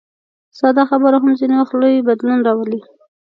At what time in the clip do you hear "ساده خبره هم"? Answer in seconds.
0.57-1.29